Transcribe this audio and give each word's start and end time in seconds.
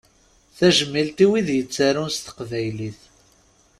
Tajmilt 0.57 1.17
i 1.25 1.27
wid 1.29 1.47
yettarun 1.53 2.09
s 2.15 2.17
teqbaylit. 2.19 2.99